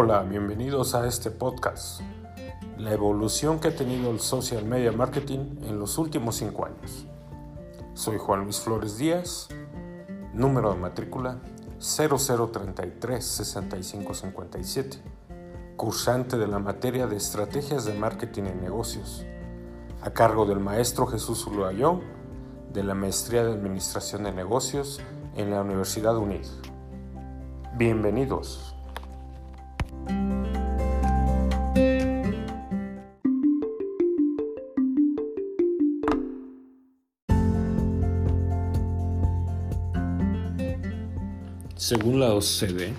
[0.00, 2.02] Hola, bienvenidos a este podcast.
[2.76, 7.04] La evolución que ha tenido el social media marketing en los últimos cinco años.
[7.94, 9.48] Soy Juan Luis Flores Díaz,
[10.32, 11.40] número de matrícula
[11.80, 14.98] 0033 6557,
[15.76, 19.26] cursante de la materia de estrategias de marketing en negocios,
[20.00, 22.02] a cargo del maestro Jesús Uluayón
[22.72, 25.00] de la maestría de administración de negocios
[25.34, 26.46] en la Universidad UNID.
[27.74, 28.77] Bienvenidos.
[41.88, 42.92] Según la OCDE,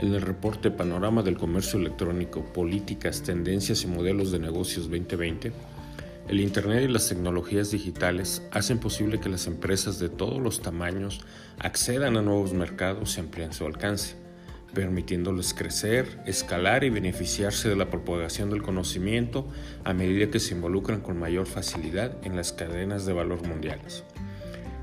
[0.00, 5.52] en el reporte Panorama del Comercio Electrónico, Políticas, Tendencias y Modelos de Negocios 2020,
[6.26, 11.20] el Internet y las tecnologías digitales hacen posible que las empresas de todos los tamaños
[11.60, 14.16] accedan a nuevos mercados y amplíen su alcance,
[14.74, 19.46] permitiéndoles crecer, escalar y beneficiarse de la propagación del conocimiento
[19.84, 24.02] a medida que se involucran con mayor facilidad en las cadenas de valor mundiales.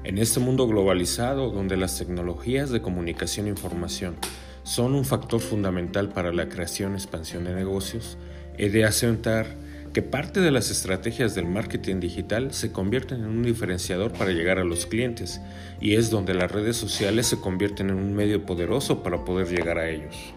[0.04, 4.16] En este mundo globalizado, donde las tecnologías de comunicación e información
[4.64, 8.18] son un factor fundamental para la creación y expansión de negocios,
[8.58, 9.56] he de asentar
[9.94, 14.60] que parte de las estrategias del marketing digital se convierten en un diferenciador para llegar
[14.60, 15.40] a los clientes
[15.80, 19.78] y es donde las redes sociales se convierten en un medio poderoso para poder llegar
[19.78, 20.34] a ellos.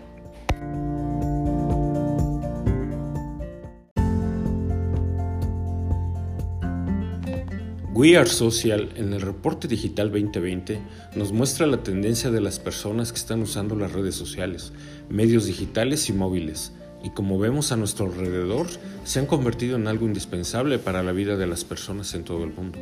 [7.98, 10.82] We Are Social en el reporte digital 2020
[11.14, 14.74] nos muestra la tendencia de las personas que están usando las redes sociales,
[15.08, 16.72] medios digitales y móviles,
[17.02, 18.66] y como vemos a nuestro alrededor,
[19.04, 22.52] se han convertido en algo indispensable para la vida de las personas en todo el
[22.52, 22.78] mundo.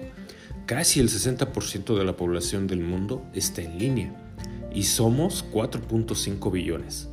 [0.67, 4.13] Casi el 60% de la población del mundo está en línea,
[4.75, 7.09] y somos 4.5 billones.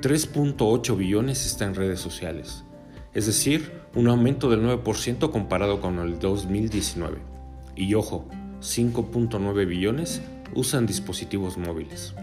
[0.00, 2.64] 3.8 billones están en redes sociales,
[3.12, 7.33] es decir, un aumento del 9% comparado con el 2019.
[7.76, 8.26] Y ojo,
[8.60, 10.22] 5.9 billones
[10.54, 12.14] usan dispositivos móviles.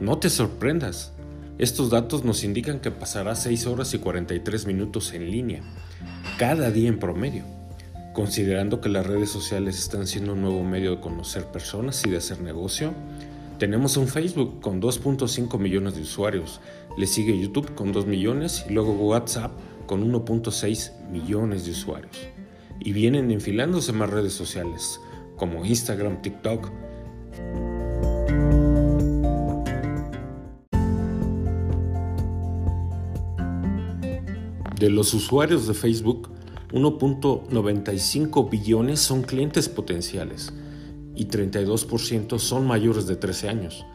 [0.00, 1.12] No te sorprendas,
[1.58, 5.62] estos datos nos indican que pasará 6 horas y 43 minutos en línea,
[6.38, 7.44] cada día en promedio.
[8.12, 12.18] Considerando que las redes sociales están siendo un nuevo medio de conocer personas y de
[12.18, 12.92] hacer negocio,
[13.58, 16.60] tenemos un Facebook con 2.5 millones de usuarios,
[16.98, 19.52] le sigue YouTube con 2 millones y luego WhatsApp
[19.86, 22.35] con 1.6 millones de usuarios
[22.80, 25.00] y vienen enfilándose más redes sociales
[25.36, 26.70] como Instagram, TikTok.
[34.78, 36.28] De los usuarios de Facebook,
[36.72, 40.52] 1.95 billones son clientes potenciales
[41.14, 43.86] y 32% son mayores de 13 años.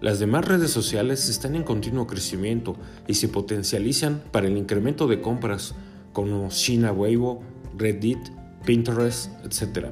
[0.00, 2.76] Las demás redes sociales están en continuo crecimiento
[3.08, 5.74] y se potencializan para el incremento de compras
[6.12, 7.42] como China Weibo,
[7.78, 8.18] Reddit,
[8.64, 9.86] Pinterest, etc.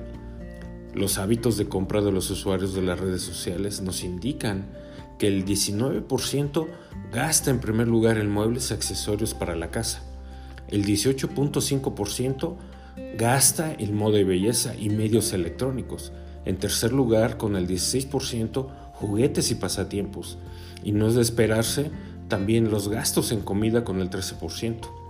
[0.94, 4.66] Los hábitos de compra de los usuarios de las redes sociales nos indican
[5.18, 6.66] que el 19%
[7.12, 10.02] gasta en primer lugar en muebles y accesorios para la casa,
[10.68, 12.56] el 18.5%
[13.16, 16.12] gasta en moda y belleza y medios electrónicos,
[16.44, 20.38] en tercer lugar con el 16% juguetes y pasatiempos,
[20.82, 21.90] y no es de esperarse
[22.28, 25.05] también los gastos en comida con el 13%.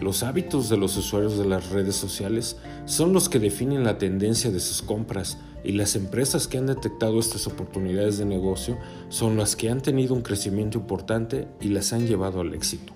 [0.00, 4.50] Los hábitos de los usuarios de las redes sociales son los que definen la tendencia
[4.50, 8.76] de sus compras y las empresas que han detectado estas oportunidades de negocio
[9.08, 12.92] son las que han tenido un crecimiento importante y las han llevado al éxito.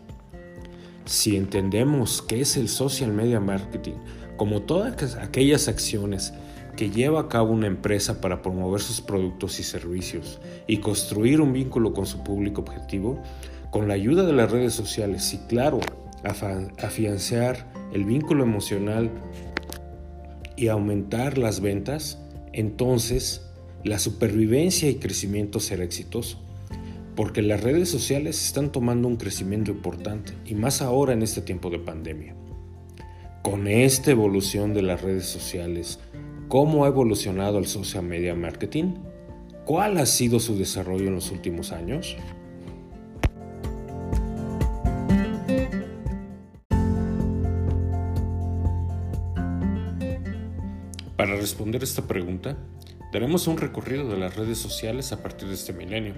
[1.06, 3.94] Si entendemos qué es el social media marketing,
[4.36, 6.34] como todas aquellas acciones
[6.76, 11.52] que lleva a cabo una empresa para promover sus productos y servicios y construir un
[11.52, 13.20] vínculo con su público objetivo,
[13.70, 15.80] con la ayuda de las redes sociales y claro,
[16.22, 19.10] afianzar el vínculo emocional
[20.56, 22.18] y aumentar las ventas,
[22.52, 23.46] entonces
[23.84, 26.38] la supervivencia y crecimiento será exitoso.
[27.16, 31.70] Porque las redes sociales están tomando un crecimiento importante y más ahora en este tiempo
[31.70, 32.34] de pandemia.
[33.42, 35.98] Con esta evolución de las redes sociales,
[36.48, 38.94] ¿cómo ha evolucionado el social media marketing?
[39.64, 42.16] ¿Cuál ha sido su desarrollo en los últimos años?
[51.20, 52.56] Para responder esta pregunta,
[53.12, 56.14] daremos un recorrido de las redes sociales a partir de este milenio.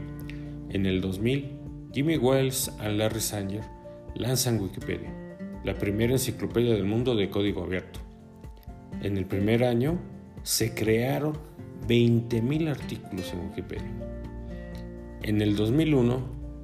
[0.71, 1.59] En el 2000,
[1.93, 3.65] Jimmy Wells y Larry Sanger
[4.15, 5.13] lanzan Wikipedia,
[5.65, 7.99] la primera enciclopedia del mundo de código abierto.
[9.03, 9.99] En el primer año
[10.45, 11.37] se crearon
[11.89, 13.91] 20.000 artículos en Wikipedia.
[15.25, 16.21] En el 2001,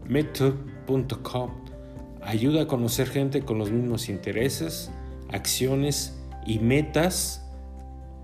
[0.06, 1.50] Method.com
[2.22, 4.92] ayuda a conocer gente con los mismos intereses,
[5.28, 7.44] acciones y metas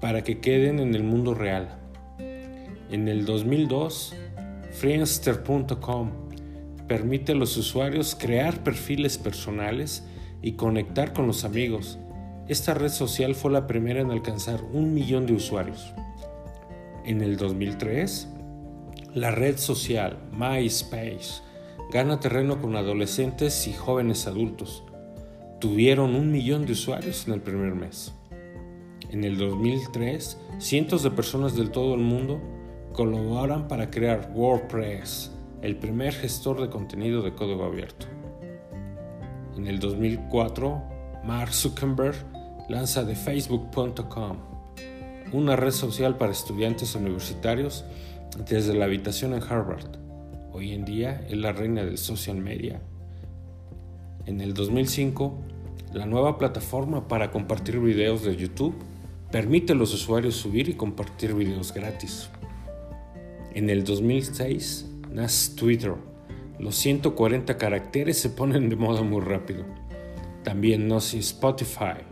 [0.04, 1.78] para que queden en el mundo real.
[2.90, 4.14] En el 2002,
[4.72, 6.10] Friendster.com
[6.86, 10.04] permite a los usuarios crear perfiles personales
[10.42, 11.98] y conectar con los amigos.
[12.48, 15.94] Esta red social fue la primera en alcanzar un millón de usuarios.
[17.06, 18.28] En el 2003,
[19.14, 21.40] la red social MySpace
[21.90, 24.84] gana terreno con adolescentes y jóvenes adultos.
[25.62, 28.12] Tuvieron un millón de usuarios en el primer mes.
[29.10, 32.40] En el 2003, cientos de personas de todo el mundo
[32.92, 35.30] colaboran para crear WordPress,
[35.62, 38.06] el primer gestor de contenido de código abierto.
[39.56, 40.82] En el 2004,
[41.24, 42.16] Mark Zuckerberg
[42.68, 44.38] lanza de Facebook.com,
[45.32, 47.84] una red social para estudiantes universitarios
[48.48, 49.98] desde la habitación en Harvard.
[50.52, 52.80] Hoy en día es la reina del social media.
[54.26, 55.38] En el 2005,
[55.92, 58.74] la nueva plataforma para compartir videos de YouTube
[59.30, 62.28] permite a los usuarios subir y compartir videos gratis.
[63.54, 65.94] En el 2006 nace Twitter.
[66.58, 69.64] Los 140 caracteres se ponen de moda muy rápido.
[70.42, 72.02] También nace Spotify,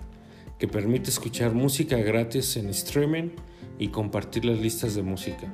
[0.58, 3.30] que permite escuchar música gratis en streaming
[3.78, 5.52] y compartir las listas de música.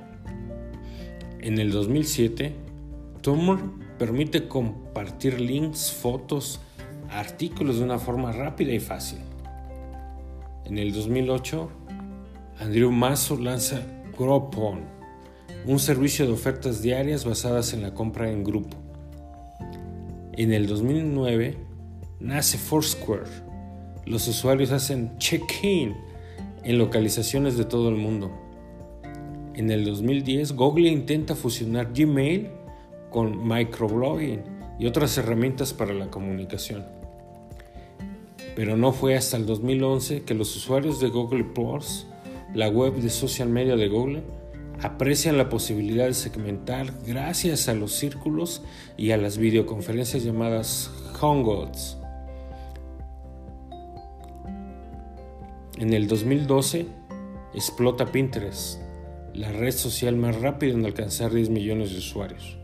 [1.40, 2.54] En el 2007,
[3.22, 3.58] Tumblr
[3.98, 6.60] permite compartir links, fotos,
[7.10, 9.18] artículos de una forma rápida y fácil.
[10.68, 11.70] En el 2008,
[12.58, 13.80] Andrew Masso lanza
[14.18, 14.80] Groupon,
[15.66, 18.76] un servicio de ofertas diarias basadas en la compra en grupo.
[20.34, 21.56] En el 2009,
[22.20, 23.30] nace Foursquare.
[24.04, 25.94] Los usuarios hacen check-in
[26.64, 28.30] en localizaciones de todo el mundo.
[29.54, 32.48] En el 2010, Google intenta fusionar Gmail
[33.08, 34.42] con microblogging
[34.78, 36.97] y otras herramientas para la comunicación
[38.58, 42.08] pero no fue hasta el 2011 que los usuarios de Google Plus,
[42.54, 44.24] la web de social media de Google,
[44.82, 48.64] aprecian la posibilidad de segmentar gracias a los círculos
[48.96, 50.90] y a las videoconferencias llamadas
[51.20, 51.98] Hangouts.
[55.76, 56.88] En el 2012
[57.54, 58.80] explota Pinterest,
[59.34, 62.58] la red social más rápida en alcanzar 10 millones de usuarios.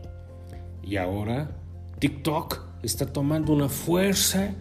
[0.83, 1.51] Y ahora
[1.99, 4.53] TikTok está tomando una fuerza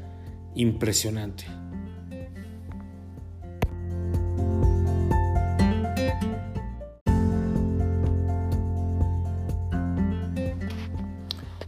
[0.54, 1.46] impresionante.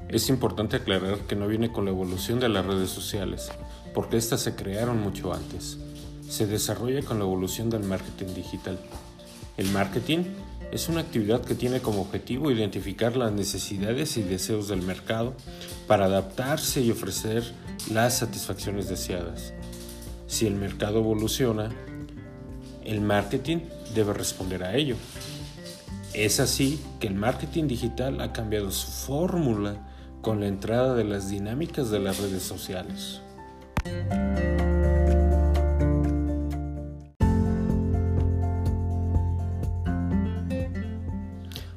[0.08, 3.50] Es importante aclarar que no viene con la evolución de las redes sociales,
[3.92, 5.78] porque éstas se crearon mucho antes.
[6.26, 8.78] Se desarrolla con la evolución del marketing digital.
[9.58, 10.24] El marketing
[10.72, 15.34] es una actividad que tiene como objetivo identificar las necesidades y deseos del mercado
[15.86, 17.44] para adaptarse y ofrecer
[17.90, 19.52] las satisfacciones deseadas.
[20.26, 21.70] Si el mercado evoluciona,
[22.84, 23.58] el marketing
[23.94, 24.96] debe responder a ello.
[26.14, 29.86] Es así que el marketing digital ha cambiado su fórmula
[30.22, 33.20] con la entrada de las dinámicas de las redes sociales.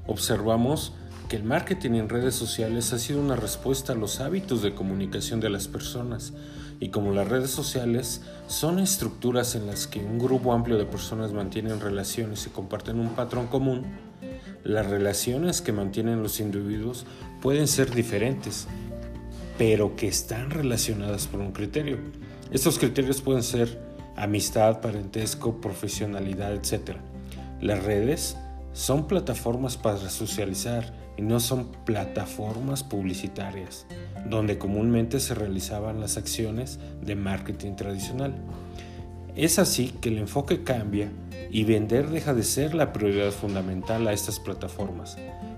[0.10, 0.92] Observamos
[1.30, 5.39] que el marketing en redes sociales ha sido una respuesta a los hábitos de comunicación
[5.39, 6.34] de las personas
[6.80, 11.32] y como las redes sociales son estructuras en las que un grupo amplio de personas
[11.32, 13.84] mantienen relaciones y comparten un patrón común,
[14.63, 17.06] las relaciones que mantienen los individuos
[17.39, 18.66] pueden ser diferentes,
[19.60, 22.00] pero que están relacionadas por un criterio.
[22.50, 23.80] Estos criterios pueden ser
[24.16, 26.98] amistad, parentesco, profesionalidad, etc.
[27.62, 28.36] Las redes
[28.79, 33.86] son plataformas para socializar y no son plataformas publicitarias,
[34.29, 38.36] donde comúnmente se realizaban las acciones de marketing tradicional.
[39.36, 41.12] Es así que el enfoque cambia
[41.51, 45.17] y vender deja de ser la prioridad fundamental a estas plataformas.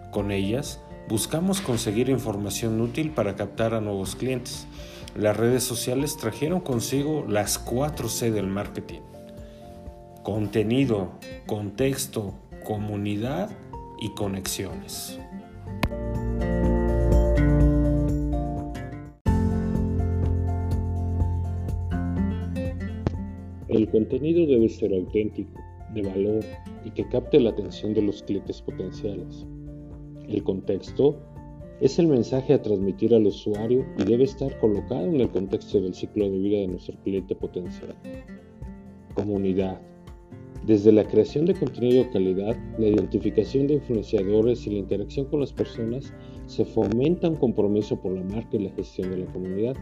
[0.09, 4.65] Con ellas, buscamos conseguir información útil para captar a nuevos clientes.
[5.15, 9.01] Las redes sociales trajeron consigo las 4 C del marketing.
[10.23, 11.11] Contenido,
[11.45, 12.33] contexto,
[12.71, 13.49] comunidad
[13.99, 15.19] y conexiones.
[23.67, 25.51] El contenido debe ser auténtico,
[25.93, 26.45] de valor
[26.85, 29.45] y que capte la atención de los clientes potenciales.
[30.29, 31.19] El contexto
[31.81, 35.93] es el mensaje a transmitir al usuario y debe estar colocado en el contexto del
[35.93, 37.93] ciclo de vida de nuestro cliente potencial.
[39.13, 39.81] Comunidad.
[40.65, 45.39] Desde la creación de contenido de calidad, la identificación de influenciadores y la interacción con
[45.39, 46.13] las personas
[46.45, 49.75] se fomenta un compromiso por la marca y la gestión de la comunidad.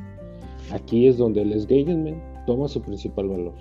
[0.72, 3.56] Aquí es donde el engagement toma su principal valor.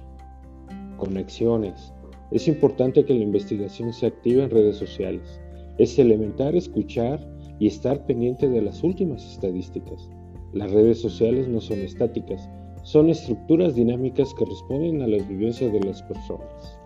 [0.97, 1.93] Conexiones.
[2.31, 5.41] Es importante que la investigación se active en redes sociales.
[5.79, 7.19] Es elemental escuchar
[7.59, 10.09] y estar pendiente de las últimas estadísticas.
[10.53, 12.49] Las redes sociales no son estáticas,
[12.85, 16.79] son estructuras dinámicas que responden a las vivencias de las personas.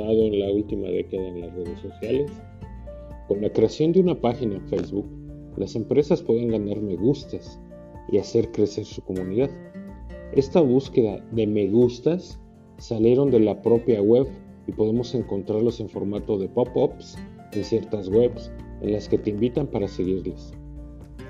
[0.00, 2.30] En la última década en las redes sociales?
[3.28, 5.06] Con la creación de una página en Facebook,
[5.56, 7.58] las empresas pueden ganar me gustas
[8.12, 9.50] y hacer crecer su comunidad.
[10.32, 12.38] Esta búsqueda de me gustas
[12.78, 14.26] salieron de la propia web
[14.66, 17.16] y podemos encontrarlos en formato de pop-ups
[17.52, 20.52] en ciertas webs en las que te invitan para seguirles.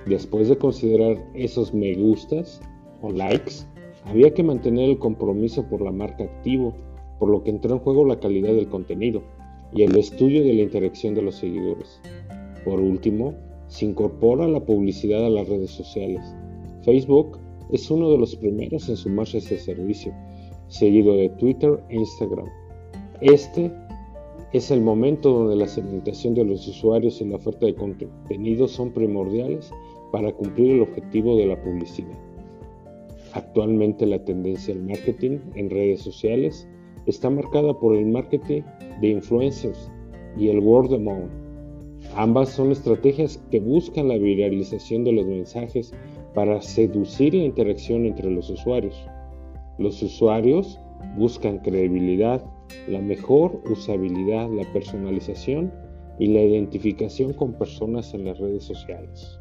[0.07, 2.61] Después de considerar esos me gustas
[3.01, 3.55] o likes,
[4.05, 6.75] había que mantener el compromiso por la marca activo,
[7.19, 9.23] por lo que entró en juego la calidad del contenido
[9.73, 12.01] y el estudio de la interacción de los seguidores.
[12.65, 13.35] Por último,
[13.69, 16.23] se incorpora la publicidad a las redes sociales.
[16.83, 17.39] Facebook
[17.73, 20.13] es uno de los primeros en sumarse a este servicio,
[20.69, 22.47] seguido de Twitter e Instagram.
[23.21, 23.73] Este
[24.53, 28.93] es el momento donde la segmentación de los usuarios y la oferta de contenido son
[28.93, 29.71] primordiales
[30.13, 32.17] para cumplir el objetivo de la publicidad.
[33.33, 36.69] Actualmente la tendencia al marketing en redes sociales
[37.07, 38.63] está marcada por el marketing
[39.01, 39.91] de influencers
[40.37, 41.31] y el word of mouth.
[42.15, 45.93] Ambas son estrategias que buscan la viralización de los mensajes
[46.35, 48.97] para seducir la interacción entre los usuarios.
[49.79, 50.79] Los usuarios
[51.17, 52.45] buscan credibilidad,
[52.89, 55.73] la mejor usabilidad, la personalización
[56.19, 59.39] y la identificación con personas en las redes sociales.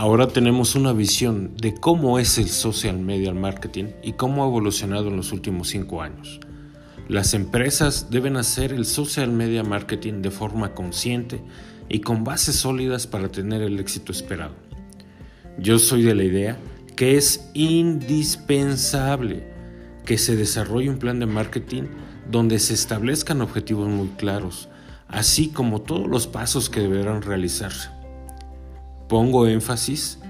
[0.00, 5.08] Ahora tenemos una visión de cómo es el social media marketing y cómo ha evolucionado
[5.08, 6.40] en los últimos cinco años.
[7.06, 11.42] Las empresas deben hacer el social media marketing de forma consciente
[11.90, 14.54] y con bases sólidas para tener el éxito esperado.
[15.58, 16.56] Yo soy de la idea
[16.96, 19.52] que es indispensable
[20.06, 21.82] que se desarrolle un plan de marketing
[22.30, 24.70] donde se establezcan objetivos muy claros,
[25.08, 27.99] así como todos los pasos que deberán realizarse
[29.10, 30.20] pongo énfasis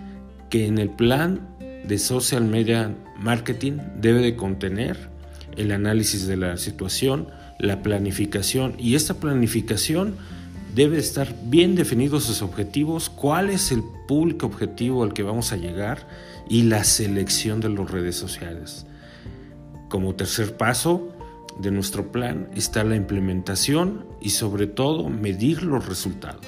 [0.48, 1.46] que en el plan
[1.86, 5.10] de social media marketing debe de contener
[5.56, 10.16] el análisis de la situación, la planificación y esta planificación
[10.74, 15.56] debe estar bien definidos sus objetivos, cuál es el público objetivo al que vamos a
[15.58, 16.08] llegar
[16.48, 18.86] y la selección de las redes sociales.
[19.90, 21.14] Como tercer paso
[21.60, 26.46] de nuestro plan está la implementación y sobre todo medir los resultados.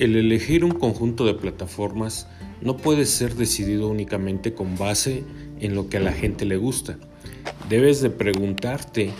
[0.00, 2.26] El elegir un conjunto de plataformas
[2.62, 5.24] no puede ser decidido únicamente con base
[5.60, 6.98] en lo que a la gente le gusta.
[7.68, 9.10] Debes de preguntarte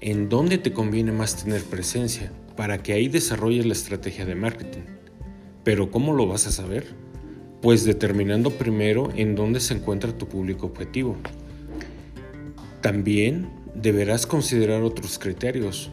[0.00, 4.82] en dónde te conviene más tener presencia para que ahí desarrolles la estrategia de marketing.
[5.64, 6.86] Pero ¿cómo lo vas a saber?
[7.60, 11.16] Pues determinando primero en dónde se encuentra tu público objetivo.
[12.80, 15.90] También deberás considerar otros criterios,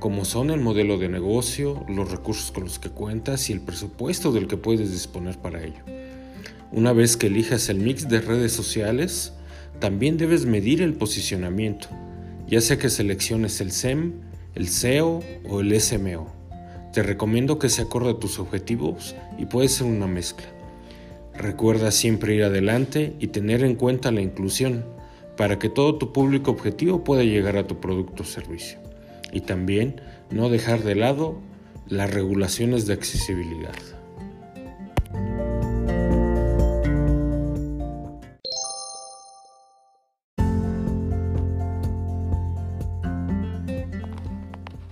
[0.00, 4.32] como son el modelo de negocio, los recursos con los que cuentas y el presupuesto
[4.32, 5.84] del que puedes disponer para ello.
[6.72, 9.34] Una vez que elijas el mix de redes sociales,
[9.78, 11.88] también debes medir el posicionamiento,
[12.48, 14.14] ya sea que selecciones el SEM,
[14.54, 16.32] el SEO o el SMO.
[16.94, 20.46] Te recomiendo que se acorde a tus objetivos y puede ser una mezcla.
[21.34, 24.82] Recuerda siempre ir adelante y tener en cuenta la inclusión
[25.36, 28.89] para que todo tu público objetivo pueda llegar a tu producto o servicio
[29.32, 31.40] y también no dejar de lado
[31.88, 33.74] las regulaciones de accesibilidad.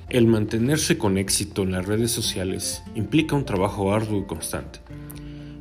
[0.09, 4.81] El mantenerse con éxito en las redes sociales implica un trabajo arduo y constante.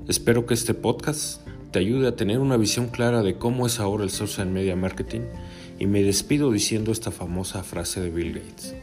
[0.08, 1.47] Espero que este podcast
[1.78, 5.22] te ayude a tener una visión clara de cómo es ahora el social media marketing
[5.78, 8.74] y me despido diciendo esta famosa frase de Bill Gates.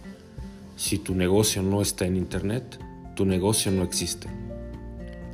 [0.76, 2.78] Si tu negocio no está en Internet,
[3.16, 4.28] tu negocio no existe.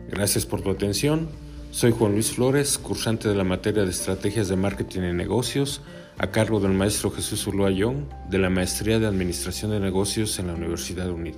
[0.09, 1.29] Gracias por tu atención.
[1.71, 5.83] Soy Juan Luis Flores, cursante de la materia de Estrategias de Marketing y Negocios,
[6.17, 10.47] a cargo del maestro Jesús Ulloa Young, de la Maestría de Administración de Negocios en
[10.47, 11.37] la Universidad Unida.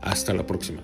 [0.00, 0.80] Hasta la próxima.